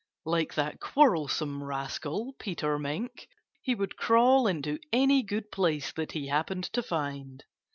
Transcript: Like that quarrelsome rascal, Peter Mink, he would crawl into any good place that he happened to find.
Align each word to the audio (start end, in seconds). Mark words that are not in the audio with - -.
Like 0.25 0.55
that 0.55 0.79
quarrelsome 0.79 1.63
rascal, 1.63 2.33
Peter 2.39 2.79
Mink, 2.79 3.27
he 3.61 3.75
would 3.75 3.97
crawl 3.97 4.47
into 4.47 4.79
any 4.91 5.21
good 5.21 5.51
place 5.51 5.91
that 5.91 6.13
he 6.13 6.25
happened 6.25 6.63
to 6.73 6.81
find. 6.81 7.43